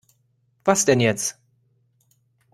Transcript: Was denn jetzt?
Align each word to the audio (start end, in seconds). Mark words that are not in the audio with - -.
Was 0.65 0.85
denn 0.85 0.99
jetzt? 0.99 1.37